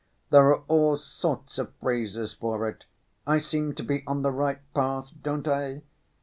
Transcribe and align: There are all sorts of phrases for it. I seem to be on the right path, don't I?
There 0.31 0.47
are 0.47 0.63
all 0.67 0.95
sorts 0.97 1.59
of 1.59 1.75
phrases 1.75 2.33
for 2.33 2.67
it. 2.67 2.85
I 3.27 3.37
seem 3.37 3.75
to 3.75 3.83
be 3.83 4.03
on 4.07 4.23
the 4.23 4.31
right 4.31 4.61
path, 4.73 5.13
don't 5.21 5.47
I? 5.47 5.83